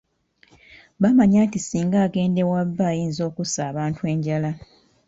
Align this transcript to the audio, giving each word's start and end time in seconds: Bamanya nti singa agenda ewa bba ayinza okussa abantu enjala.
Bamanya 1.01 1.39
nti 1.47 1.59
singa 1.67 1.97
agenda 2.07 2.39
ewa 2.45 2.61
bba 2.69 2.85
ayinza 2.91 3.21
okussa 3.29 3.59
abantu 3.71 4.01
enjala. 4.13 4.51